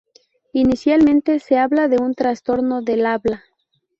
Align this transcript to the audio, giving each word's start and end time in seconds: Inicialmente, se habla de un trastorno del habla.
Inicialmente, 0.53 1.37
se 1.39 1.59
habla 1.59 1.87
de 1.87 1.97
un 1.97 2.15
trastorno 2.15 2.81
del 2.81 3.05
habla. 3.05 3.43